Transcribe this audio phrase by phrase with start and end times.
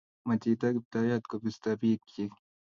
[0.27, 2.35] ma chito kiptayat kobisto biikchich